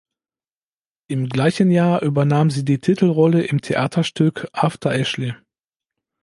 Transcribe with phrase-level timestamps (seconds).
[1.11, 5.35] Im gleichen Jahr übernahm sie die Titelrolle im Theaterstück "After Ashley".